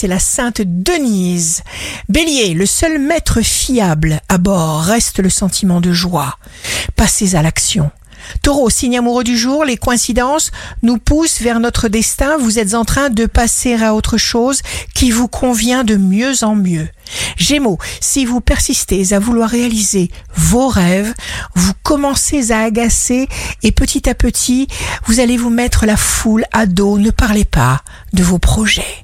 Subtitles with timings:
[0.00, 1.62] c'est la sainte Denise.
[2.08, 6.38] Bélier, le seul maître fiable à bord reste le sentiment de joie.
[6.96, 7.90] Passez à l'action.
[8.40, 10.52] Taureau, signe amoureux du jour, les coïncidences
[10.82, 12.38] nous poussent vers notre destin.
[12.38, 14.62] Vous êtes en train de passer à autre chose
[14.94, 16.88] qui vous convient de mieux en mieux.
[17.36, 21.12] Gémeaux, si vous persistez à vouloir réaliser vos rêves,
[21.54, 23.28] vous commencez à agacer
[23.62, 24.66] et petit à petit,
[25.04, 26.96] vous allez vous mettre la foule à dos.
[26.96, 27.82] Ne parlez pas
[28.14, 29.02] de vos projets.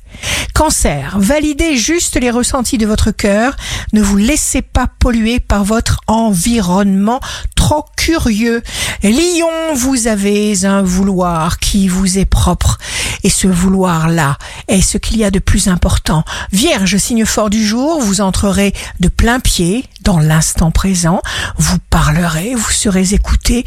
[0.57, 3.55] Cancer, validez juste les ressentis de votre cœur.
[3.93, 7.21] Ne vous laissez pas polluer par votre environnement
[7.55, 8.63] trop curieux.
[9.03, 12.79] Lion, vous avez un vouloir qui vous est propre.
[13.23, 14.39] Et ce vouloir-là
[14.69, 16.25] est ce qu'il y a de plus important.
[16.53, 21.21] Vierge, signe fort du jour, vous entrerez de plein pied dans l'instant présent.
[21.59, 23.67] Vous parlerez, vous serez écouté.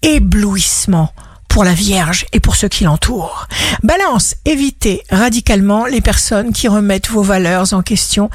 [0.00, 1.12] Éblouissement
[1.50, 3.46] pour la Vierge et pour ceux qui l'entourent.
[3.82, 8.30] Balance, évitez radicalement les personnes qui remettent vos valeurs en question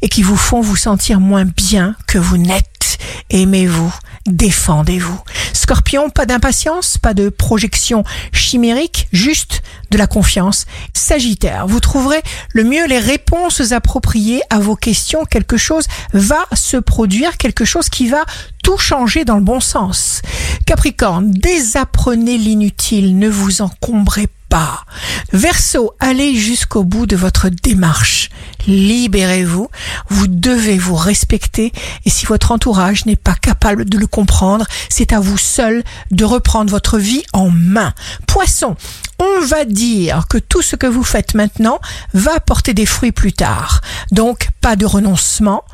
[0.00, 2.98] et qui vous font vous sentir moins bien que vous n'êtes.
[3.28, 3.92] Aimez-vous,
[4.26, 5.20] défendez-vous.
[5.52, 10.66] Scorpion, pas d'impatience, pas de projection chimérique, juste de la confiance.
[10.94, 12.22] Sagittaire, vous trouverez
[12.52, 15.24] le mieux les réponses appropriées à vos questions.
[15.24, 18.24] Quelque chose va se produire, quelque chose qui va
[18.62, 20.22] tout changer dans le bon sens.
[20.70, 24.84] Capricorne, désapprenez l'inutile, ne vous encombrez pas.
[25.32, 28.30] Verseau, allez jusqu'au bout de votre démarche.
[28.68, 29.68] Libérez-vous.
[30.10, 31.72] Vous devez vous respecter
[32.04, 35.82] et si votre entourage n'est pas capable de le comprendre, c'est à vous seul
[36.12, 37.92] de reprendre votre vie en main.
[38.28, 38.76] Poisson,
[39.18, 41.80] on va dire que tout ce que vous faites maintenant
[42.14, 43.80] va porter des fruits plus tard.
[44.12, 45.64] Donc, pas de renoncement.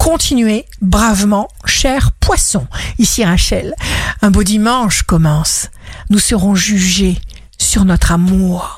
[0.00, 2.66] Continuez bravement, cher poisson.
[2.98, 3.74] Ici Rachel,
[4.22, 5.68] un beau dimanche commence.
[6.08, 7.18] Nous serons jugés
[7.58, 8.68] sur notre amour.